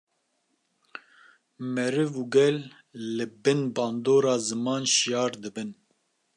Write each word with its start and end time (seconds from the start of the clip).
meriv 1.73 2.11
û 2.21 2.23
gel 2.35 2.57
li 3.15 3.25
bin 3.43 3.59
bandora 3.75 4.35
ziman 4.47 4.83
şiyar 4.97 5.31
dibin 5.43 5.69